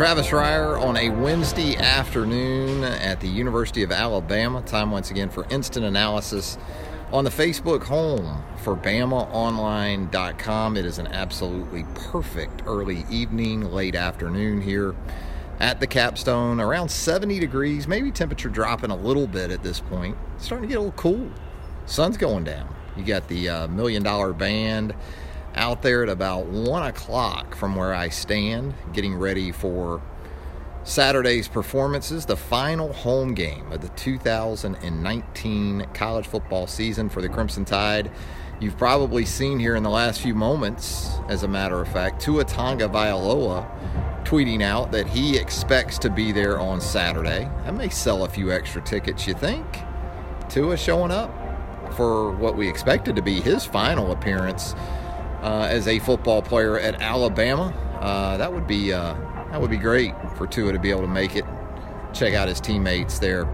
Travis 0.00 0.28
Reier 0.28 0.82
on 0.82 0.96
a 0.96 1.10
Wednesday 1.10 1.76
afternoon 1.76 2.84
at 2.84 3.20
the 3.20 3.28
University 3.28 3.82
of 3.82 3.92
Alabama. 3.92 4.62
Time 4.62 4.90
once 4.90 5.10
again 5.10 5.28
for 5.28 5.44
instant 5.50 5.84
analysis 5.84 6.56
on 7.12 7.24
the 7.24 7.30
Facebook 7.30 7.82
home 7.82 8.42
for 8.56 8.74
BamaOnline.com. 8.74 10.78
It 10.78 10.86
is 10.86 10.96
an 10.96 11.06
absolutely 11.08 11.84
perfect 11.94 12.62
early 12.64 13.04
evening, 13.10 13.72
late 13.72 13.94
afternoon 13.94 14.62
here 14.62 14.94
at 15.58 15.80
the 15.80 15.86
capstone. 15.86 16.60
Around 16.60 16.88
70 16.88 17.38
degrees, 17.38 17.86
maybe 17.86 18.10
temperature 18.10 18.48
dropping 18.48 18.90
a 18.90 18.96
little 18.96 19.26
bit 19.26 19.50
at 19.50 19.62
this 19.62 19.80
point. 19.80 20.16
It's 20.36 20.46
starting 20.46 20.66
to 20.66 20.72
get 20.72 20.78
a 20.78 20.80
little 20.80 20.96
cool. 20.96 21.30
Sun's 21.84 22.16
going 22.16 22.44
down. 22.44 22.74
You 22.96 23.04
got 23.04 23.28
the 23.28 23.50
uh, 23.50 23.68
million 23.68 24.02
dollar 24.02 24.32
band 24.32 24.94
out 25.54 25.82
there 25.82 26.02
at 26.02 26.08
about 26.08 26.46
1 26.46 26.82
o'clock 26.86 27.54
from 27.54 27.76
where 27.76 27.94
I 27.94 28.08
stand, 28.08 28.74
getting 28.92 29.14
ready 29.14 29.52
for 29.52 30.00
Saturday's 30.84 31.46
performances, 31.46 32.24
the 32.24 32.36
final 32.36 32.92
home 32.92 33.34
game 33.34 33.70
of 33.70 33.80
the 33.82 33.88
2019 33.90 35.86
college 35.92 36.26
football 36.26 36.66
season 36.66 37.08
for 37.08 37.20
the 37.20 37.28
Crimson 37.28 37.64
Tide. 37.64 38.10
You've 38.60 38.78
probably 38.78 39.24
seen 39.24 39.58
here 39.58 39.76
in 39.76 39.82
the 39.82 39.90
last 39.90 40.20
few 40.20 40.34
moments, 40.34 41.10
as 41.28 41.42
a 41.42 41.48
matter 41.48 41.80
of 41.80 41.88
fact, 41.88 42.20
Tua 42.20 42.44
Tagovailoa 42.44 44.24
tweeting 44.24 44.62
out 44.62 44.92
that 44.92 45.06
he 45.06 45.36
expects 45.36 45.98
to 45.98 46.10
be 46.10 46.32
there 46.32 46.58
on 46.58 46.80
Saturday. 46.80 47.50
That 47.64 47.74
may 47.74 47.88
sell 47.88 48.24
a 48.24 48.28
few 48.28 48.52
extra 48.52 48.80
tickets, 48.82 49.26
you 49.26 49.34
think? 49.34 49.66
Tua 50.48 50.76
showing 50.76 51.10
up 51.10 51.30
for 51.94 52.30
what 52.32 52.56
we 52.56 52.68
expected 52.68 53.16
to 53.16 53.22
be 53.22 53.40
his 53.40 53.64
final 53.64 54.12
appearance 54.12 54.74
uh, 55.42 55.66
as 55.70 55.88
a 55.88 55.98
football 56.00 56.42
player 56.42 56.78
at 56.78 57.00
Alabama. 57.00 57.72
Uh, 58.00 58.36
that 58.36 58.52
would 58.52 58.66
be 58.66 58.92
uh, 58.92 59.14
that 59.50 59.60
would 59.60 59.70
be 59.70 59.76
great 59.76 60.14
for 60.36 60.46
Tua 60.46 60.72
to 60.72 60.78
be 60.78 60.90
able 60.90 61.02
to 61.02 61.08
make 61.08 61.36
it. 61.36 61.44
Check 62.12 62.34
out 62.34 62.48
his 62.48 62.60
teammates 62.60 63.18
there 63.18 63.46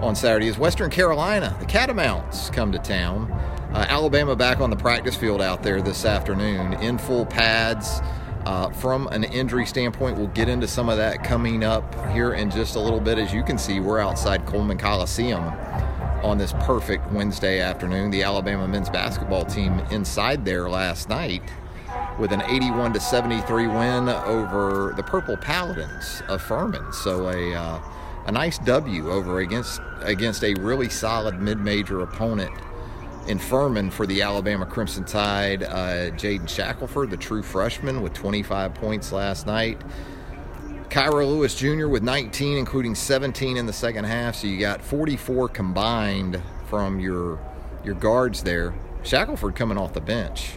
on 0.00 0.14
Saturday. 0.14 0.48
As 0.48 0.58
Western 0.58 0.90
Carolina, 0.90 1.56
the 1.60 1.66
Catamounts 1.66 2.50
come 2.50 2.72
to 2.72 2.78
town. 2.78 3.30
Uh, 3.72 3.86
Alabama 3.88 4.34
back 4.34 4.60
on 4.60 4.70
the 4.70 4.76
practice 4.76 5.14
field 5.14 5.40
out 5.40 5.62
there 5.62 5.80
this 5.80 6.04
afternoon 6.04 6.72
in 6.74 6.98
full 6.98 7.26
pads. 7.26 8.00
Uh, 8.46 8.70
from 8.70 9.06
an 9.08 9.22
injury 9.22 9.66
standpoint, 9.66 10.16
we'll 10.16 10.26
get 10.28 10.48
into 10.48 10.66
some 10.66 10.88
of 10.88 10.96
that 10.96 11.22
coming 11.22 11.62
up 11.62 11.94
here 12.10 12.32
in 12.32 12.50
just 12.50 12.74
a 12.74 12.80
little 12.80 12.98
bit. 12.98 13.18
As 13.18 13.34
you 13.34 13.42
can 13.42 13.58
see, 13.58 13.80
we're 13.80 14.00
outside 14.00 14.46
Coleman 14.46 14.78
Coliseum 14.78 15.52
on 16.22 16.38
this 16.38 16.52
perfect 16.60 17.10
Wednesday 17.12 17.60
afternoon. 17.60 18.10
The 18.10 18.22
Alabama 18.22 18.66
men's 18.68 18.90
basketball 18.90 19.44
team 19.44 19.78
inside 19.90 20.44
there 20.44 20.68
last 20.68 21.08
night 21.08 21.42
with 22.18 22.32
an 22.32 22.42
81 22.42 22.92
to 22.92 23.00
73 23.00 23.66
win 23.66 24.08
over 24.08 24.92
the 24.96 25.02
Purple 25.02 25.36
Paladins 25.36 26.22
of 26.28 26.42
Furman. 26.42 26.92
So 26.92 27.28
a 27.28 27.54
uh, 27.54 27.80
a 28.26 28.32
nice 28.32 28.58
W 28.58 29.10
over 29.10 29.40
against 29.40 29.80
against 30.02 30.44
a 30.44 30.54
really 30.54 30.88
solid 30.88 31.40
mid-major 31.40 32.02
opponent 32.02 32.52
in 33.26 33.38
Furman 33.38 33.90
for 33.90 34.06
the 34.06 34.22
Alabama 34.22 34.66
Crimson 34.66 35.04
Tide. 35.04 35.62
Uh, 35.62 36.10
Jaden 36.12 36.48
Shackelford, 36.48 37.10
the 37.10 37.16
true 37.16 37.42
freshman, 37.42 38.02
with 38.02 38.12
25 38.12 38.74
points 38.74 39.12
last 39.12 39.46
night. 39.46 39.80
Kira 40.90 41.24
Lewis 41.24 41.54
Jr. 41.54 41.86
with 41.86 42.02
19, 42.02 42.58
including 42.58 42.96
17 42.96 43.56
in 43.56 43.64
the 43.64 43.72
second 43.72 44.04
half. 44.04 44.34
So 44.34 44.48
you 44.48 44.58
got 44.58 44.82
44 44.82 45.48
combined 45.48 46.42
from 46.68 46.98
your 46.98 47.38
your 47.84 47.94
guards 47.94 48.42
there. 48.42 48.74
Shackelford 49.04 49.54
coming 49.54 49.78
off 49.78 49.94
the 49.94 50.00
bench 50.00 50.50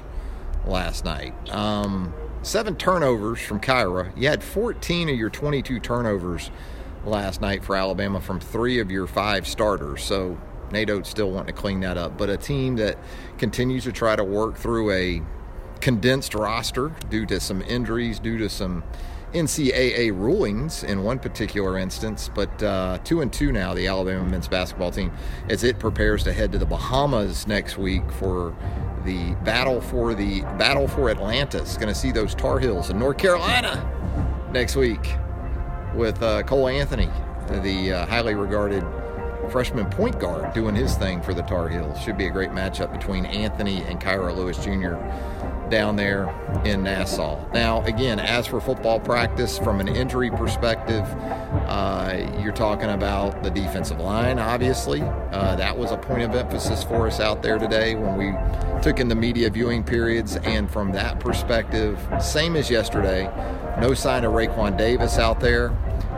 last 0.65 1.05
night. 1.05 1.33
Um, 1.51 2.13
seven 2.41 2.75
turnovers 2.75 3.39
from 3.39 3.59
Kira. 3.59 4.11
You 4.17 4.27
had 4.27 4.43
14 4.43 5.09
of 5.09 5.15
your 5.15 5.29
22 5.29 5.79
turnovers 5.79 6.49
last 7.05 7.39
night 7.39 7.63
for 7.63 7.75
Alabama 7.75 8.19
from 8.19 8.39
three 8.39 8.79
of 8.79 8.89
your 8.91 9.05
five 9.05 9.47
starters. 9.47 10.03
So 10.03 10.37
Nate 10.71 10.89
Oats 10.89 11.09
still 11.09 11.31
wanting 11.31 11.53
to 11.53 11.61
clean 11.61 11.79
that 11.81 11.97
up. 11.97 12.17
But 12.17 12.29
a 12.29 12.37
team 12.37 12.75
that 12.77 12.97
continues 13.37 13.83
to 13.83 13.91
try 13.91 14.15
to 14.15 14.23
work 14.23 14.57
through 14.57 14.91
a 14.91 15.21
condensed 15.79 16.33
roster 16.33 16.91
due 17.09 17.25
to 17.27 17.39
some 17.39 17.61
injuries, 17.61 18.19
due 18.19 18.39
to 18.39 18.49
some 18.49 18.83
NCAA 19.33 20.15
rulings 20.15 20.83
in 20.83 21.03
one 21.03 21.17
particular 21.17 21.77
instance, 21.77 22.29
but 22.33 22.61
uh, 22.61 22.99
two 23.03 23.21
and 23.21 23.33
two 23.33 23.51
now. 23.51 23.73
The 23.73 23.87
Alabama 23.87 24.23
men's 24.23 24.47
basketball 24.47 24.91
team 24.91 25.11
as 25.49 25.63
it 25.63 25.79
prepares 25.79 26.23
to 26.25 26.33
head 26.33 26.51
to 26.51 26.57
the 26.57 26.65
Bahamas 26.65 27.47
next 27.47 27.77
week 27.77 28.09
for 28.11 28.55
the 29.05 29.33
battle 29.43 29.81
for 29.81 30.13
the 30.13 30.41
battle 30.57 30.87
for 30.87 31.09
Atlantis. 31.09 31.75
Going 31.77 31.87
to 31.87 31.95
see 31.95 32.11
those 32.11 32.35
Tar 32.35 32.59
Heels 32.59 32.89
in 32.89 32.99
North 32.99 33.17
Carolina 33.17 33.89
next 34.51 34.75
week 34.75 35.15
with 35.95 36.21
uh, 36.21 36.43
Cole 36.43 36.67
Anthony, 36.67 37.09
the 37.63 37.93
uh, 37.93 38.05
highly 38.05 38.35
regarded 38.35 38.85
freshman 39.49 39.87
point 39.87 40.19
guard, 40.19 40.53
doing 40.53 40.75
his 40.75 40.95
thing 40.95 41.21
for 41.21 41.33
the 41.33 41.41
Tar 41.43 41.69
Heels. 41.69 41.99
Should 41.99 42.17
be 42.17 42.27
a 42.27 42.31
great 42.31 42.51
matchup 42.51 42.91
between 42.91 43.25
Anthony 43.25 43.81
and 43.83 43.99
Kira 43.99 44.35
Lewis 44.35 44.63
Jr 44.63 44.95
down 45.69 45.95
there 45.95 46.33
in 46.65 46.83
Nassau. 46.83 47.39
Now, 47.53 47.81
again, 47.83 48.19
as 48.19 48.47
for 48.47 48.59
football 48.59 48.99
practice, 48.99 49.57
from 49.57 49.79
an 49.79 49.87
injury 49.87 50.29
perspective, 50.29 51.05
uh, 51.67 52.15
you're 52.39 52.53
talking 52.53 52.89
about 52.89 53.43
the 53.43 53.49
defensive 53.49 53.99
line, 53.99 54.39
obviously. 54.39 55.01
Uh, 55.01 55.55
that 55.55 55.77
was 55.77 55.91
a 55.91 55.97
point 55.97 56.23
of 56.23 56.35
emphasis 56.35 56.83
for 56.83 57.07
us 57.07 57.19
out 57.19 57.41
there 57.41 57.57
today 57.57 57.95
when 57.95 58.17
we 58.17 58.33
took 58.81 58.99
in 58.99 59.07
the 59.07 59.15
media 59.15 59.49
viewing 59.49 59.83
periods. 59.83 60.35
And 60.37 60.69
from 60.69 60.91
that 60.91 61.19
perspective, 61.19 61.99
same 62.21 62.55
as 62.55 62.69
yesterday, 62.69 63.31
no 63.79 63.93
sign 63.93 64.23
of 64.23 64.33
Raekwon 64.33 64.77
Davis 64.77 65.17
out 65.17 65.39
there. 65.39 65.69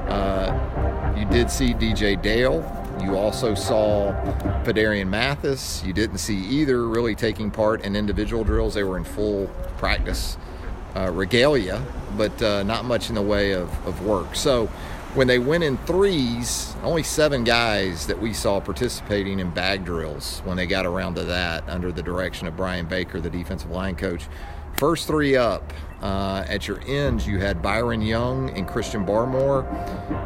Uh, 0.10 1.14
you 1.18 1.26
did 1.26 1.50
see 1.50 1.74
DJ 1.74 2.22
Dale 2.22 2.85
you 3.06 3.18
also 3.18 3.54
saw 3.54 4.12
Phidarian 4.64 5.08
Mathis. 5.08 5.84
You 5.86 5.94
didn't 5.94 6.18
see 6.18 6.38
either 6.38 6.88
really 6.88 7.14
taking 7.14 7.52
part 7.52 7.82
in 7.82 7.96
individual 7.96 8.44
drills. 8.44 8.74
They 8.74 8.84
were 8.84 8.98
in 8.98 9.04
full 9.04 9.48
practice 9.78 10.38
uh, 10.96 11.12
regalia, 11.12 11.86
but 12.18 12.42
uh, 12.42 12.64
not 12.64 12.86
much 12.86 13.10
in 13.10 13.16
the 13.16 13.22
way 13.22 13.52
of, 13.52 13.70
of 13.86 14.04
work. 14.04 14.36
So 14.36 14.66
when 15.14 15.28
they 15.28 15.38
went 15.38 15.64
in 15.64 15.78
threes, 15.80 16.76
only 16.82 17.04
seven 17.04 17.44
guys 17.44 18.08
that 18.08 18.20
we 18.20 18.34
saw 18.34 18.60
participating 18.60 19.40
in 19.40 19.52
bag 19.52 19.86
drills 19.86 20.40
when 20.44 20.58
they 20.58 20.66
got 20.66 20.88
around 20.88 21.16
to 21.16 21.26
that 21.26 21.68
under 21.70 21.92
the 21.92 22.02
direction 22.02 22.48
of 22.48 22.58
Brian 22.58 22.88
Baker, 22.88 23.22
the 23.22 23.30
defensive 23.30 23.70
line 23.70 23.96
coach. 23.96 24.28
First 24.78 25.08
three 25.08 25.38
up, 25.38 25.72
uh, 26.02 26.44
at 26.50 26.68
your 26.68 26.82
ends, 26.86 27.26
you 27.26 27.40
had 27.40 27.62
Byron 27.62 28.02
Young 28.02 28.50
and 28.50 28.68
Christian 28.68 29.06
Barmore. 29.06 29.66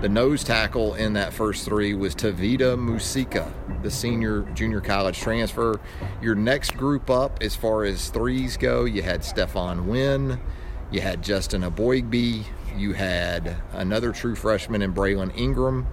The 0.02 0.10
nose 0.10 0.44
tackle 0.44 0.96
in 0.96 1.14
that 1.14 1.34
first 1.34 1.66
three 1.66 1.94
was 1.94 2.16
Tevita 2.16 2.76
Musika, 2.76 3.54
the 3.84 3.92
senior 3.92 4.42
junior 4.56 4.82
college 4.82 5.20
transfer. 5.20 5.80
Your 6.20 6.34
next 6.34 6.76
group 6.76 7.12
up, 7.12 7.44
as 7.44 7.56
far 7.56 7.84
as 7.84 8.10
threes 8.10 8.58
go, 8.58 8.86
you 8.86 9.04
had 9.04 9.22
Stephon 9.22 9.86
Wynn, 9.86 10.40
you 10.90 11.02
had 11.02 11.22
Justin 11.22 11.62
Eboigbe, 11.62 12.44
you 12.76 12.94
had 12.94 13.56
another 13.74 14.12
true 14.12 14.36
freshman 14.36 14.82
in 14.82 14.94
Braylen 14.94 15.32
Ingram 15.38 15.86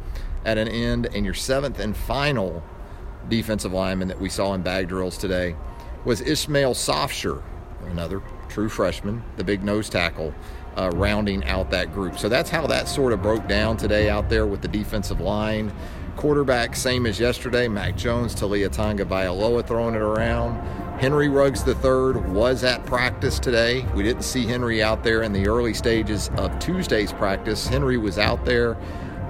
at 0.47 0.56
an 0.56 0.69
end, 0.69 1.11
and 1.15 1.27
your 1.27 1.34
seventh 1.34 1.78
and 1.78 1.95
final 1.95 2.65
defensive 3.28 3.75
lineman 3.75 4.09
that 4.09 4.19
we 4.19 4.31
saw 4.31 4.55
in 4.55 4.62
bag 4.62 4.89
drills 4.89 5.19
today 5.19 5.55
was 6.06 6.22
Ishmael 6.22 6.72
Sopsher, 6.72 7.43
another 7.84 8.22
true 8.49 8.69
freshman, 8.69 9.23
the 9.37 9.45
big 9.45 9.62
nose 9.62 9.89
tackle, 9.89 10.34
uh, 10.77 10.91
rounding 10.95 11.45
out 11.45 11.71
that 11.71 11.93
group. 11.93 12.19
So 12.19 12.29
that's 12.29 12.51
how 12.51 12.67
that 12.67 12.89
sort 12.89 13.12
of 13.12 13.23
broke 13.23 13.49
down 13.49 13.77
today 13.77 14.09
out 14.11 14.29
there 14.29 14.47
with 14.47 14.62
the 14.62 14.69
defensive 14.69 15.21
line. 15.21 15.73
Quarterback, 16.17 16.75
same 16.77 17.07
as 17.07 17.21
yesterday. 17.21 17.69
Mac 17.69 17.97
Jones, 17.97 18.34
Taulia 18.34 18.69
Tagovailoa 18.69 19.67
throwing 19.67 19.95
it 19.95 20.01
around. 20.01 20.57
Henry 20.99 21.29
Ruggs 21.29 21.67
III 21.69 22.23
was 22.33 22.65
at 22.65 22.87
practice 22.87 23.39
today. 23.39 23.84
We 23.95 24.03
didn't 24.03 24.23
see 24.23 24.47
Henry 24.47 24.83
out 24.83 25.05
there 25.05 25.23
in 25.23 25.33
the 25.34 25.47
early 25.47 25.75
stages 25.75 26.31
of 26.39 26.59
Tuesday's 26.59 27.13
practice. 27.13 27.67
Henry 27.67 27.99
was 27.99 28.19
out 28.19 28.47
there, 28.47 28.78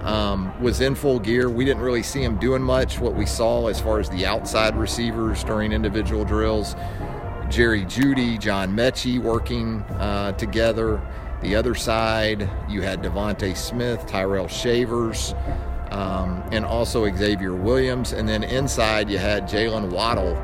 um, 0.03 0.53
was 0.63 0.81
in 0.81 0.95
full 0.95 1.19
gear. 1.19 1.51
We 1.51 1.65
didn't 1.65 1.83
really 1.83 2.05
see 2.05 2.23
him 2.23 2.39
doing 2.39 2.63
much. 2.63 3.01
What 3.01 3.17
we 3.17 3.27
saw 3.27 3.67
as 3.67 3.81
far 3.81 3.99
as 3.99 4.09
the 4.09 4.25
outside 4.25 4.77
receivers 4.77 5.43
during 5.43 5.73
individual 5.73 6.25
drills 6.25 6.77
Jerry 7.51 7.85
Jeudy, 7.85 8.39
John 8.39 8.77
Metchie 8.77 9.21
working 9.21 9.83
uh, 9.99 10.33
together. 10.33 11.01
The 11.43 11.55
other 11.55 11.75
side, 11.75 12.51
you 12.69 12.83
had 12.83 13.03
DeVonta 13.03 13.57
Smith, 13.57 14.07
Tyrell 14.07 14.49
Shavers, 14.49 15.35
um, 15.91 16.43
and 16.51 16.65
also 16.65 17.05
Xavier 17.15 17.55
Williams. 17.55 18.13
And 18.13 18.29
then 18.29 18.43
inside, 18.43 19.09
you 19.09 19.19
had 19.19 19.45
Jaylen 19.45 19.91
Waddle 19.91 20.37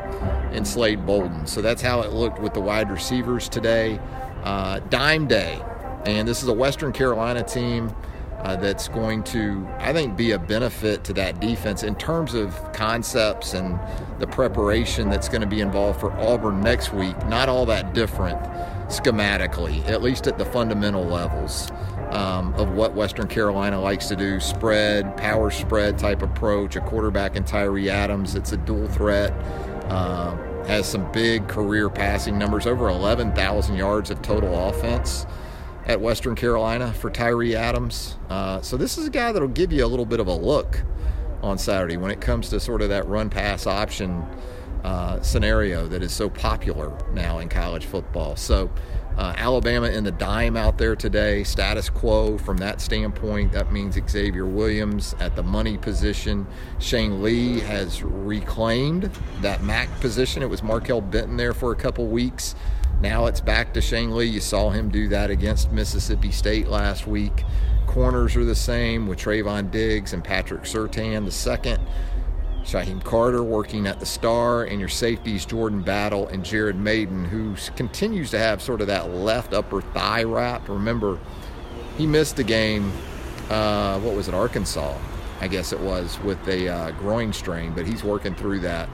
and 0.52 0.66
Slade 0.66 1.04
Bolden. 1.04 1.46
So 1.46 1.60
that's 1.60 1.82
how 1.82 2.02
it 2.02 2.12
looked 2.12 2.38
with 2.38 2.54
the 2.54 2.60
wide 2.60 2.90
receivers 2.90 3.48
today. 3.48 3.98
Uh, 4.44 4.80
dime 4.90 5.26
day. 5.26 5.60
And 6.04 6.26
this 6.26 6.42
is 6.42 6.48
a 6.48 6.52
Western 6.52 6.92
Carolina 6.92 7.42
team 7.42 7.94
uh, 8.42 8.56
that's 8.56 8.88
going 8.88 9.22
to, 9.22 9.66
I 9.78 9.92
think, 9.92 10.16
be 10.16 10.32
a 10.32 10.38
benefit 10.38 11.04
to 11.04 11.12
that 11.14 11.40
defense 11.40 11.84
in 11.84 11.94
terms 11.94 12.34
of 12.34 12.72
concepts 12.72 13.54
and 13.54 13.78
the 14.18 14.26
preparation 14.26 15.08
that's 15.08 15.28
going 15.28 15.42
to 15.42 15.46
be 15.46 15.60
involved 15.60 16.00
for 16.00 16.12
Auburn 16.12 16.60
next 16.60 16.92
week. 16.92 17.16
Not 17.26 17.48
all 17.48 17.66
that 17.66 17.94
different. 17.94 18.40
schematically, 18.88 19.86
at 19.88 20.02
least 20.02 20.26
at 20.26 20.36
the 20.36 20.44
fundamental 20.44 21.04
levels. 21.04 21.70
Um, 22.10 22.52
of 22.56 22.72
what 22.72 22.92
Western 22.92 23.26
Carolina 23.26 23.80
likes 23.80 24.08
to 24.08 24.16
do 24.16 24.38
spread, 24.38 25.16
power 25.16 25.50
spread 25.50 25.96
type 25.96 26.20
approach, 26.20 26.76
a 26.76 26.80
quarterback 26.82 27.36
in 27.36 27.44
Tyrie 27.44 27.88
Adams. 27.88 28.34
It's 28.34 28.52
a 28.52 28.58
dual 28.58 28.86
threat. 28.88 29.32
Uh, 29.90 30.36
has 30.66 30.86
some 30.86 31.10
big 31.10 31.48
career 31.48 31.88
passing 31.88 32.36
numbers, 32.36 32.66
over 32.66 32.90
11,000 32.90 33.76
yards 33.76 34.10
of 34.10 34.20
total 34.20 34.68
offense 34.68 35.24
at 35.86 36.00
Western 36.00 36.34
Carolina 36.34 36.92
for 36.92 37.10
Tyrie 37.10 37.56
Adams. 37.56 38.16
Uh, 38.28 38.60
so 38.60 38.76
this 38.76 38.98
is 38.98 39.06
a 39.06 39.10
guy 39.10 39.32
that'll 39.32 39.48
give 39.48 39.72
you 39.72 39.84
a 39.84 39.86
little 39.86 40.06
bit 40.06 40.20
of 40.20 40.26
a 40.26 40.34
look 40.34 40.82
on 41.42 41.58
Saturday 41.58 41.96
when 41.96 42.10
it 42.10 42.20
comes 42.20 42.48
to 42.50 42.60
sort 42.60 42.82
of 42.82 42.88
that 42.88 43.06
run 43.08 43.28
pass 43.28 43.66
option 43.66 44.24
uh, 44.84 45.20
scenario 45.22 45.86
that 45.88 46.02
is 46.02 46.12
so 46.12 46.28
popular 46.28 46.96
now 47.12 47.38
in 47.38 47.48
college 47.48 47.86
football. 47.86 48.36
So 48.36 48.70
uh, 49.16 49.34
Alabama 49.36 49.88
in 49.88 50.04
the 50.04 50.12
dime 50.12 50.56
out 50.56 50.78
there 50.78 50.96
today, 50.96 51.44
status 51.44 51.90
quo 51.90 52.38
from 52.38 52.56
that 52.58 52.80
standpoint. 52.80 53.52
That 53.52 53.70
means 53.70 53.98
Xavier 54.08 54.46
Williams 54.46 55.14
at 55.20 55.36
the 55.36 55.42
money 55.42 55.76
position. 55.76 56.46
Shane 56.78 57.22
Lee 57.22 57.60
has 57.60 58.02
reclaimed 58.02 59.10
that 59.40 59.62
MAC 59.62 59.88
position. 60.00 60.42
It 60.42 60.48
was 60.48 60.62
Markail 60.62 61.08
Benton 61.10 61.36
there 61.36 61.52
for 61.52 61.72
a 61.72 61.76
couple 61.76 62.06
weeks. 62.06 62.54
Now 63.02 63.26
it's 63.26 63.40
back 63.40 63.74
to 63.74 63.80
Shane 63.80 64.14
Lee. 64.14 64.26
You 64.26 64.38
saw 64.38 64.70
him 64.70 64.88
do 64.88 65.08
that 65.08 65.28
against 65.28 65.72
Mississippi 65.72 66.30
State 66.30 66.68
last 66.68 67.04
week. 67.04 67.42
Corners 67.88 68.36
are 68.36 68.44
the 68.44 68.54
same 68.54 69.08
with 69.08 69.18
Trevon 69.18 69.72
Diggs 69.72 70.12
and 70.12 70.22
Patrick 70.22 70.62
Surtain 70.62 71.24
the 71.24 71.32
second. 71.32 71.80
Shyheim 72.62 73.02
Carter 73.02 73.42
working 73.42 73.88
at 73.88 73.98
the 73.98 74.06
star, 74.06 74.62
and 74.62 74.78
your 74.78 74.88
safeties 74.88 75.44
Jordan 75.44 75.82
Battle 75.82 76.28
and 76.28 76.44
Jared 76.44 76.76
Mayden, 76.76 77.24
who 77.24 77.56
continues 77.74 78.30
to 78.30 78.38
have 78.38 78.62
sort 78.62 78.80
of 78.80 78.86
that 78.86 79.10
left 79.10 79.52
upper 79.52 79.82
thigh 79.82 80.22
wrap. 80.22 80.68
Remember, 80.68 81.18
he 81.98 82.06
missed 82.06 82.38
a 82.38 82.44
game. 82.44 82.92
Uh, 83.50 83.98
what 83.98 84.14
was 84.14 84.28
it, 84.28 84.34
Arkansas? 84.34 84.96
I 85.40 85.48
guess 85.48 85.72
it 85.72 85.80
was 85.80 86.20
with 86.20 86.46
a 86.46 86.68
uh, 86.68 86.90
groin 86.92 87.32
strain, 87.32 87.72
but 87.74 87.84
he's 87.84 88.04
working 88.04 88.36
through 88.36 88.60
that 88.60 88.88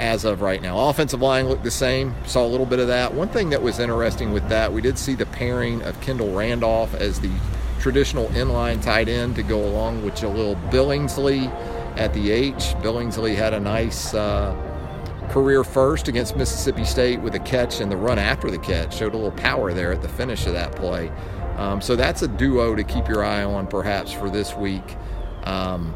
as 0.00 0.24
of 0.24 0.40
right 0.40 0.62
now. 0.62 0.88
Offensive 0.88 1.20
line 1.20 1.46
looked 1.46 1.62
the 1.62 1.70
same. 1.70 2.14
Saw 2.24 2.44
a 2.44 2.48
little 2.48 2.66
bit 2.66 2.80
of 2.80 2.88
that. 2.88 3.12
One 3.12 3.28
thing 3.28 3.50
that 3.50 3.62
was 3.62 3.78
interesting 3.78 4.32
with 4.32 4.48
that, 4.48 4.72
we 4.72 4.80
did 4.80 4.98
see 4.98 5.14
the 5.14 5.26
pairing 5.26 5.82
of 5.82 6.00
Kendall 6.00 6.34
Randolph 6.34 6.94
as 6.94 7.20
the 7.20 7.30
traditional 7.78 8.26
inline 8.28 8.82
tight 8.82 9.08
end 9.08 9.36
to 9.36 9.42
go 9.42 9.62
along 9.62 10.02
with 10.02 10.14
Jahleel 10.14 10.56
Billingsley 10.70 11.48
at 11.98 12.14
the 12.14 12.30
H. 12.30 12.74
Billingsley 12.82 13.36
had 13.36 13.52
a 13.52 13.60
nice 13.60 14.14
uh, 14.14 14.56
career 15.30 15.62
first 15.62 16.08
against 16.08 16.34
Mississippi 16.34 16.84
State 16.84 17.20
with 17.20 17.34
a 17.34 17.40
catch 17.40 17.80
and 17.80 17.92
the 17.92 17.96
run 17.96 18.18
after 18.18 18.50
the 18.50 18.58
catch. 18.58 18.96
Showed 18.96 19.12
a 19.12 19.16
little 19.16 19.32
power 19.32 19.74
there 19.74 19.92
at 19.92 20.00
the 20.00 20.08
finish 20.08 20.46
of 20.46 20.54
that 20.54 20.74
play. 20.74 21.12
Um, 21.56 21.82
so 21.82 21.94
that's 21.94 22.22
a 22.22 22.28
duo 22.28 22.74
to 22.74 22.82
keep 22.82 23.06
your 23.06 23.22
eye 23.22 23.44
on 23.44 23.66
perhaps 23.66 24.12
for 24.12 24.30
this 24.30 24.54
week. 24.54 24.96
Um, 25.44 25.92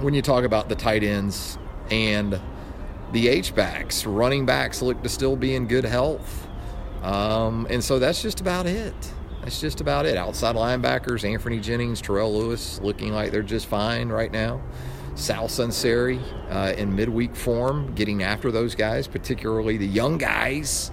when 0.00 0.14
you 0.14 0.22
talk 0.22 0.44
about 0.44 0.70
the 0.70 0.74
tight 0.74 1.04
ends 1.04 1.58
and 1.90 2.40
the 3.12 3.28
H 3.28 3.54
backs, 3.54 4.06
running 4.06 4.46
backs 4.46 4.82
look 4.82 5.02
to 5.02 5.08
still 5.08 5.36
be 5.36 5.54
in 5.54 5.66
good 5.66 5.84
health. 5.84 6.48
Um, 7.02 7.66
and 7.70 7.82
so 7.82 7.98
that's 7.98 8.22
just 8.22 8.40
about 8.40 8.66
it. 8.66 8.94
That's 9.42 9.60
just 9.60 9.80
about 9.80 10.06
it. 10.06 10.16
Outside 10.16 10.54
linebackers, 10.54 11.24
Anthony 11.24 11.60
Jennings, 11.60 12.00
Terrell 12.00 12.38
Lewis 12.38 12.78
looking 12.82 13.12
like 13.12 13.32
they're 13.32 13.42
just 13.42 13.66
fine 13.66 14.08
right 14.08 14.30
now. 14.30 14.60
Sal 15.14 15.48
Sunseri 15.48 16.20
uh, 16.50 16.74
in 16.76 16.94
midweek 16.94 17.34
form, 17.34 17.94
getting 17.94 18.22
after 18.22 18.52
those 18.52 18.74
guys, 18.74 19.06
particularly 19.06 19.76
the 19.76 19.86
young 19.86 20.18
guys. 20.18 20.92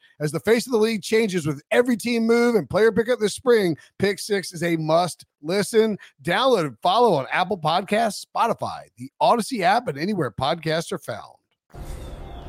As 0.21 0.31
the 0.31 0.39
face 0.39 0.67
of 0.67 0.71
the 0.71 0.77
league 0.77 1.01
changes 1.01 1.47
with 1.47 1.63
every 1.71 1.97
team 1.97 2.27
move 2.27 2.53
and 2.53 2.69
player 2.69 2.91
pickup 2.91 3.17
this 3.17 3.33
spring, 3.33 3.75
Pick 3.97 4.19
Six 4.19 4.53
is 4.53 4.61
a 4.61 4.77
must 4.77 5.25
listen. 5.41 5.97
Download 6.21 6.67
and 6.67 6.77
follow 6.83 7.13
on 7.15 7.25
Apple 7.31 7.57
Podcasts, 7.57 8.23
Spotify, 8.23 8.83
the 8.97 9.11
Odyssey 9.19 9.63
app, 9.63 9.87
and 9.87 9.97
anywhere 9.97 10.29
podcasts 10.29 10.91
are 10.91 10.99
found. 10.99 11.37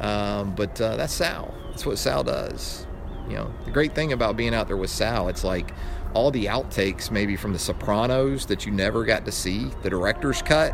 Um, 0.00 0.54
but 0.54 0.78
uh, 0.82 0.96
that's 0.96 1.14
Sal. 1.14 1.54
That's 1.70 1.86
what 1.86 1.96
Sal 1.96 2.22
does. 2.22 2.86
You 3.26 3.36
know, 3.36 3.54
the 3.64 3.70
great 3.70 3.94
thing 3.94 4.12
about 4.12 4.36
being 4.36 4.54
out 4.54 4.66
there 4.66 4.76
with 4.76 4.90
Sal, 4.90 5.28
it's 5.28 5.42
like 5.42 5.72
all 6.12 6.30
the 6.30 6.44
outtakes 6.44 7.10
maybe 7.10 7.36
from 7.36 7.54
The 7.54 7.58
Sopranos 7.58 8.44
that 8.46 8.66
you 8.66 8.72
never 8.72 9.02
got 9.02 9.24
to 9.24 9.32
see, 9.32 9.70
the 9.82 9.88
director's 9.88 10.42
cut. 10.42 10.72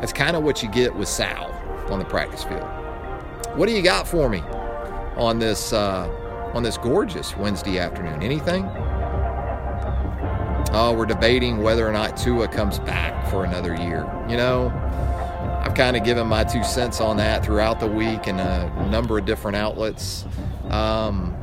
That's 0.00 0.14
kind 0.14 0.34
of 0.34 0.44
what 0.44 0.62
you 0.62 0.70
get 0.70 0.94
with 0.94 1.08
Sal 1.08 1.50
on 1.90 1.98
the 1.98 2.06
practice 2.06 2.44
field. 2.44 2.64
What 3.54 3.66
do 3.66 3.72
you 3.72 3.82
got 3.82 4.08
for 4.08 4.30
me 4.30 4.40
on 5.18 5.38
this 5.38 5.74
uh, 5.74 6.08
on 6.54 6.62
this 6.62 6.76
gorgeous 6.76 7.36
Wednesday 7.36 7.78
afternoon? 7.78 8.22
Anything? 8.22 8.64
Oh, 10.70 10.94
we're 10.96 11.06
debating 11.06 11.62
whether 11.62 11.88
or 11.88 11.92
not 11.92 12.16
Tua 12.16 12.46
comes 12.48 12.78
back 12.78 13.30
for 13.30 13.44
another 13.44 13.74
year. 13.74 14.06
You 14.28 14.36
know, 14.36 14.68
I've 15.62 15.74
kind 15.74 15.96
of 15.96 16.04
given 16.04 16.26
my 16.26 16.44
two 16.44 16.62
cents 16.62 17.00
on 17.00 17.16
that 17.16 17.44
throughout 17.44 17.80
the 17.80 17.86
week 17.86 18.28
in 18.28 18.38
a 18.38 18.88
number 18.90 19.18
of 19.18 19.24
different 19.24 19.56
outlets. 19.56 20.24
Um, 20.68 21.34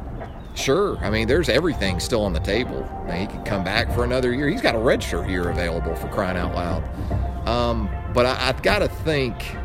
sure, 0.54 0.98
I 1.00 1.10
mean, 1.10 1.28
there's 1.28 1.50
everything 1.50 2.00
still 2.00 2.22
on 2.22 2.34
the 2.34 2.40
table. 2.40 2.84
He 3.12 3.26
could 3.26 3.46
come 3.46 3.64
back 3.64 3.92
for 3.94 4.04
another 4.04 4.34
year. 4.34 4.48
He's 4.48 4.62
got 4.62 4.76
a 4.76 4.80
redshirt 4.80 5.30
year 5.30 5.50
available 5.50 5.96
for 5.96 6.08
crying 6.10 6.38
out 6.38 6.54
loud. 6.54 7.48
Um, 7.48 7.90
but 8.14 8.26
I, 8.26 8.50
I've 8.50 8.62
got 8.62 8.80
to 8.80 8.88
think 8.88 9.56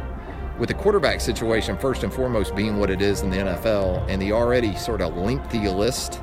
with 0.60 0.68
the 0.68 0.74
quarterback 0.74 1.20
situation, 1.20 1.76
first 1.76 2.04
and 2.04 2.12
foremost, 2.12 2.54
being 2.54 2.78
what 2.78 2.90
it 2.90 3.02
is 3.02 3.22
in 3.22 3.30
the 3.30 3.38
NFL, 3.38 4.08
and 4.08 4.22
the 4.22 4.30
already 4.30 4.76
sort 4.76 5.00
of 5.00 5.16
lengthy 5.16 5.66
list 5.66 6.20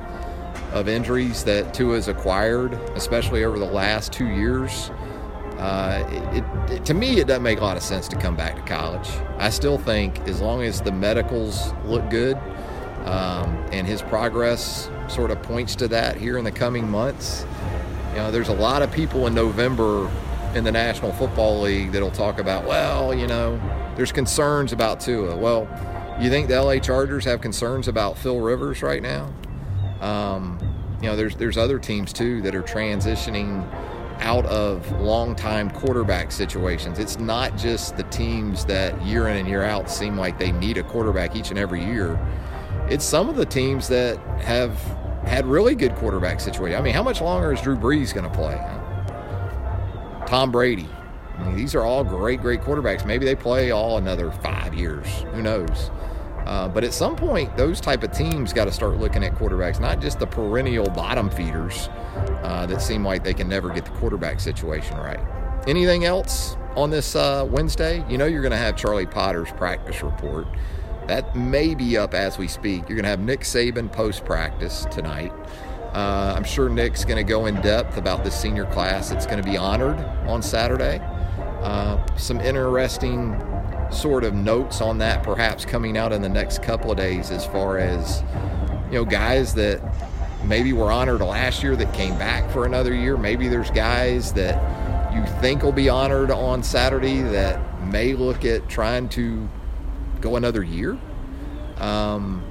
of 0.72 0.88
injuries 0.88 1.44
that 1.44 1.74
Tua 1.74 1.96
has 1.96 2.08
acquired, 2.08 2.72
especially 2.94 3.44
over 3.44 3.58
the 3.58 3.66
last 3.66 4.12
two 4.12 4.28
years 4.28 4.90
uh, 5.58 6.06
it, 6.32 6.72
it, 6.72 6.84
to 6.84 6.94
me, 6.94 7.18
it 7.18 7.26
doesn't 7.26 7.42
make 7.42 7.58
a 7.58 7.64
lot 7.64 7.76
of 7.76 7.82
sense 7.82 8.06
to 8.06 8.16
come 8.16 8.36
back 8.36 8.54
to 8.54 8.62
college. 8.62 9.08
I 9.38 9.50
still 9.50 9.76
think 9.76 10.20
as 10.28 10.40
long 10.40 10.62
as 10.62 10.80
the 10.80 10.92
medicals 10.92 11.72
look 11.84 12.08
good 12.10 12.36
um, 13.04 13.56
and 13.72 13.84
his 13.84 14.00
progress 14.00 14.88
sort 15.08 15.32
of 15.32 15.42
points 15.42 15.74
to 15.76 15.88
that 15.88 16.16
here 16.16 16.38
in 16.38 16.44
the 16.44 16.52
coming 16.52 16.88
months, 16.88 17.44
you 18.12 18.18
know, 18.18 18.30
there's 18.30 18.48
a 18.48 18.54
lot 18.54 18.82
of 18.82 18.92
people 18.92 19.26
in 19.26 19.34
November 19.34 20.08
in 20.54 20.62
the 20.62 20.72
National 20.72 21.12
Football 21.12 21.60
League 21.60 21.90
that'll 21.90 22.10
talk 22.12 22.38
about, 22.38 22.64
well, 22.64 23.12
you 23.12 23.26
know, 23.26 23.60
there's 23.98 24.12
concerns 24.12 24.72
about 24.72 25.00
Tua. 25.00 25.36
Well, 25.36 25.68
you 26.20 26.30
think 26.30 26.46
the 26.46 26.62
LA 26.62 26.78
Chargers 26.78 27.24
have 27.24 27.40
concerns 27.40 27.88
about 27.88 28.16
Phil 28.16 28.38
Rivers 28.38 28.80
right 28.80 29.02
now? 29.02 29.32
Um, 30.00 30.56
you 31.02 31.08
know, 31.08 31.16
there's 31.16 31.34
there's 31.34 31.58
other 31.58 31.80
teams 31.80 32.12
too 32.12 32.40
that 32.42 32.54
are 32.54 32.62
transitioning 32.62 33.68
out 34.20 34.46
of 34.46 34.88
long 35.00 35.34
time 35.34 35.68
quarterback 35.70 36.30
situations. 36.30 37.00
It's 37.00 37.18
not 37.18 37.56
just 37.56 37.96
the 37.96 38.04
teams 38.04 38.64
that 38.66 39.04
year 39.04 39.26
in 39.26 39.36
and 39.36 39.48
year 39.48 39.64
out 39.64 39.90
seem 39.90 40.16
like 40.16 40.38
they 40.38 40.52
need 40.52 40.78
a 40.78 40.84
quarterback 40.84 41.34
each 41.34 41.50
and 41.50 41.58
every 41.58 41.84
year. 41.84 42.18
It's 42.88 43.04
some 43.04 43.28
of 43.28 43.34
the 43.34 43.46
teams 43.46 43.88
that 43.88 44.16
have 44.40 44.74
had 45.24 45.44
really 45.44 45.74
good 45.74 45.96
quarterback 45.96 46.38
situations. 46.38 46.78
I 46.78 46.82
mean, 46.82 46.94
how 46.94 47.02
much 47.02 47.20
longer 47.20 47.52
is 47.52 47.60
Drew 47.60 47.76
Brees 47.76 48.14
going 48.14 48.30
to 48.30 48.36
play? 48.36 48.56
Tom 50.28 50.52
Brady. 50.52 50.88
I 51.38 51.44
mean, 51.46 51.56
these 51.56 51.74
are 51.74 51.82
all 51.82 52.02
great, 52.04 52.40
great 52.40 52.60
quarterbacks. 52.60 53.06
Maybe 53.06 53.24
they 53.24 53.34
play 53.34 53.70
all 53.70 53.98
another 53.98 54.30
five 54.30 54.74
years. 54.74 55.06
Who 55.32 55.42
knows? 55.42 55.90
Uh, 56.46 56.66
but 56.66 56.82
at 56.82 56.94
some 56.94 57.14
point, 57.14 57.54
those 57.56 57.80
type 57.80 58.02
of 58.02 58.10
teams 58.10 58.52
got 58.52 58.64
to 58.64 58.72
start 58.72 58.96
looking 58.96 59.22
at 59.22 59.34
quarterbacks, 59.34 59.80
not 59.80 60.00
just 60.00 60.18
the 60.18 60.26
perennial 60.26 60.88
bottom 60.88 61.28
feeders 61.28 61.90
uh, 62.42 62.64
that 62.66 62.80
seem 62.80 63.04
like 63.04 63.22
they 63.22 63.34
can 63.34 63.48
never 63.48 63.68
get 63.68 63.84
the 63.84 63.90
quarterback 63.92 64.40
situation 64.40 64.96
right. 64.96 65.20
Anything 65.66 66.06
else 66.06 66.56
on 66.74 66.88
this 66.90 67.14
uh, 67.14 67.46
Wednesday? 67.50 68.04
You 68.08 68.16
know, 68.16 68.24
you're 68.24 68.40
going 68.40 68.52
to 68.52 68.56
have 68.56 68.76
Charlie 68.76 69.06
Potter's 69.06 69.50
practice 69.52 70.02
report. 70.02 70.46
That 71.06 71.36
may 71.36 71.74
be 71.74 71.98
up 71.98 72.14
as 72.14 72.38
we 72.38 72.48
speak. 72.48 72.88
You're 72.88 72.96
going 72.96 73.04
to 73.04 73.10
have 73.10 73.20
Nick 73.20 73.40
Saban 73.40 73.92
post 73.92 74.24
practice 74.24 74.86
tonight. 74.90 75.32
Uh, 75.92 76.34
I'm 76.36 76.44
sure 76.44 76.68
Nick's 76.68 77.04
going 77.04 77.16
to 77.16 77.24
go 77.24 77.46
in 77.46 77.56
depth 77.60 77.96
about 77.96 78.24
the 78.24 78.30
senior 78.30 78.66
class 78.66 79.10
that's 79.10 79.26
going 79.26 79.42
to 79.42 79.48
be 79.48 79.56
honored 79.56 79.98
on 80.26 80.42
Saturday. 80.42 81.00
Uh, 81.60 82.16
some 82.16 82.40
interesting 82.40 83.40
sort 83.90 84.24
of 84.24 84.34
notes 84.34 84.80
on 84.80 84.98
that 84.98 85.22
perhaps 85.22 85.64
coming 85.64 85.96
out 85.96 86.12
in 86.12 86.22
the 86.22 86.28
next 86.28 86.62
couple 86.62 86.90
of 86.90 86.96
days 86.96 87.30
as 87.30 87.44
far 87.46 87.78
as 87.78 88.22
you 88.90 88.98
know 88.98 89.04
guys 89.04 89.54
that 89.54 89.80
maybe 90.44 90.72
were 90.72 90.92
honored 90.92 91.20
last 91.20 91.62
year 91.62 91.74
that 91.74 91.92
came 91.94 92.16
back 92.18 92.48
for 92.52 92.66
another 92.66 92.94
year 92.94 93.16
maybe 93.16 93.48
there's 93.48 93.70
guys 93.70 94.32
that 94.34 94.54
you 95.18 95.24
think 95.40 95.62
will 95.62 95.72
be 95.72 95.88
honored 95.88 96.30
on 96.30 96.62
Saturday 96.62 97.22
that 97.22 97.60
may 97.84 98.14
look 98.14 98.44
at 98.44 98.68
trying 98.68 99.08
to 99.10 99.48
go 100.20 100.36
another 100.36 100.62
year. 100.62 100.98
Um, 101.78 102.44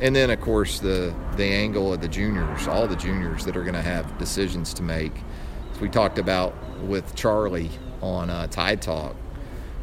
and 0.00 0.14
then, 0.14 0.30
of 0.30 0.40
course, 0.40 0.78
the 0.78 1.14
the 1.36 1.44
angle 1.44 1.92
of 1.92 2.00
the 2.00 2.08
juniors, 2.08 2.66
all 2.68 2.86
the 2.86 2.96
juniors 2.96 3.44
that 3.44 3.56
are 3.56 3.62
going 3.62 3.74
to 3.74 3.82
have 3.82 4.18
decisions 4.18 4.74
to 4.74 4.82
make. 4.82 5.12
As 5.72 5.80
we 5.80 5.88
talked 5.88 6.18
about 6.18 6.54
with 6.82 7.14
Charlie 7.14 7.70
on 8.00 8.30
uh, 8.30 8.46
Tide 8.48 8.82
Talk 8.82 9.16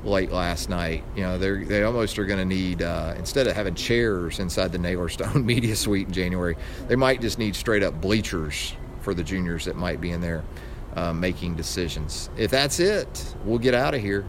late 0.03 0.32
last 0.32 0.70
night, 0.70 1.03
you 1.15 1.24
know, 1.24 1.38
they 1.38 1.63
they 1.63 1.84
almost 1.84 2.20
are 2.20 2.25
going 2.25 2.39
to 2.39 2.46
need 2.46 2.82
uh, 2.82 3.13
instead 3.17 3.48
of 3.48 3.55
having 3.55 3.75
chairs 3.75 4.39
inside 4.39 4.72
the 4.72 4.77
Naylor 4.77 5.10
Stone 5.10 5.46
Media 5.46 5.75
Suite 5.75 6.08
in 6.08 6.13
January, 6.13 6.58
they 6.88 6.96
might 6.96 7.22
just 7.22 7.39
need 7.39 7.55
straight 7.55 7.84
up 7.84 8.01
bleachers 8.01 8.74
for 9.01 9.13
the 9.13 9.24
juniors 9.24 9.65
that 9.65 9.75
might 9.75 10.00
be 10.01 10.12
in 10.12 10.22
there 10.22 10.43
uh, 10.96 11.13
making 11.13 11.55
decisions. 11.55 12.29
If 12.38 12.51
that's 12.51 12.79
it, 12.79 13.36
we'll 13.46 13.60
get 13.60 13.74
out 13.74 13.93
of 13.93 14.01
here. 14.01 14.25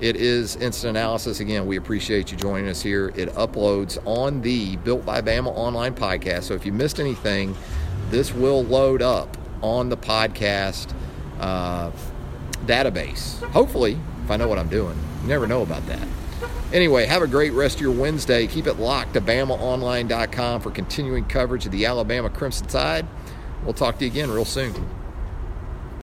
It 0.00 0.16
is 0.16 0.56
instant 0.56 0.96
analysis. 0.96 1.40
Again, 1.40 1.66
we 1.66 1.76
appreciate 1.76 2.32
you 2.32 2.38
joining 2.38 2.70
us 2.70 2.80
here. 2.80 3.12
It 3.16 3.28
uploads 3.34 3.98
on 4.06 4.40
the 4.40 4.76
Built 4.78 5.04
by 5.04 5.20
Bama 5.20 5.48
online 5.48 5.94
podcast. 5.94 6.44
So 6.44 6.54
if 6.54 6.64
you 6.64 6.72
missed 6.72 7.00
anything, 7.00 7.54
this 8.08 8.32
will 8.32 8.64
load 8.64 9.02
up 9.02 9.36
on 9.60 9.90
the 9.90 9.98
podcast 9.98 10.94
uh, 11.38 11.90
database. 12.66 13.42
Hopefully, 13.50 13.98
if 14.24 14.30
I 14.30 14.36
know 14.36 14.48
what 14.48 14.58
I'm 14.58 14.68
doing. 14.68 14.98
You 15.22 15.28
never 15.28 15.46
know 15.46 15.62
about 15.62 15.86
that. 15.86 16.06
Anyway, 16.72 17.04
have 17.06 17.22
a 17.22 17.26
great 17.26 17.52
rest 17.52 17.76
of 17.76 17.80
your 17.82 17.92
Wednesday. 17.92 18.46
Keep 18.46 18.66
it 18.66 18.78
locked 18.78 19.14
to 19.14 19.20
BamaOnline.com 19.20 20.60
for 20.60 20.70
continuing 20.70 21.24
coverage 21.24 21.66
of 21.66 21.72
the 21.72 21.84
Alabama 21.84 22.30
Crimson 22.30 22.68
Tide. 22.68 23.06
We'll 23.64 23.74
talk 23.74 23.98
to 23.98 24.04
you 24.04 24.10
again 24.10 24.30
real 24.30 24.44
soon. 24.44 24.72